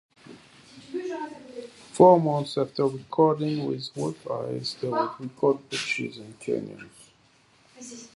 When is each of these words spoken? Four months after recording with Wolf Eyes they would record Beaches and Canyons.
Four 1.93 2.19
months 2.19 2.57
after 2.57 2.87
recording 2.87 3.67
with 3.67 3.95
Wolf 3.95 4.25
Eyes 4.31 4.75
they 4.81 4.87
would 4.87 5.11
record 5.19 5.69
Beaches 5.69 6.17
and 6.17 6.39
Canyons. 6.39 6.89